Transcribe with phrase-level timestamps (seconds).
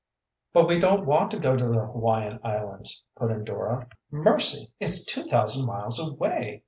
[0.51, 3.87] "But we don't want to go to the Hawaiian Islands!" put in Dora.
[4.09, 4.71] "Mercy!
[4.79, 6.59] It's two thousand miles away!"